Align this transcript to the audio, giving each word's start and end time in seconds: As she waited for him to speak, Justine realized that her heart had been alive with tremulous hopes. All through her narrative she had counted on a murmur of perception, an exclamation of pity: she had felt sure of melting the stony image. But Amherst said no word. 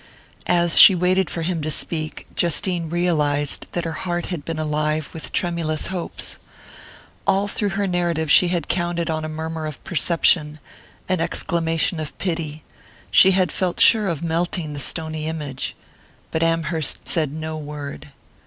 As 0.47 0.79
she 0.79 0.95
waited 0.95 1.29
for 1.29 1.43
him 1.43 1.61
to 1.61 1.69
speak, 1.69 2.25
Justine 2.35 2.89
realized 2.89 3.67
that 3.73 3.85
her 3.85 3.91
heart 3.91 4.25
had 4.25 4.43
been 4.43 4.57
alive 4.57 5.13
with 5.13 5.31
tremulous 5.31 5.85
hopes. 5.93 6.39
All 7.27 7.47
through 7.47 7.77
her 7.77 7.85
narrative 7.85 8.31
she 8.31 8.47
had 8.47 8.67
counted 8.67 9.11
on 9.11 9.23
a 9.23 9.29
murmur 9.29 9.67
of 9.67 9.83
perception, 9.83 10.57
an 11.07 11.21
exclamation 11.21 11.99
of 11.99 12.17
pity: 12.17 12.63
she 13.11 13.29
had 13.33 13.51
felt 13.51 13.79
sure 13.79 14.07
of 14.07 14.23
melting 14.23 14.73
the 14.73 14.79
stony 14.79 15.27
image. 15.27 15.75
But 16.31 16.41
Amherst 16.41 17.07
said 17.07 17.31
no 17.31 17.55
word. 17.59 18.09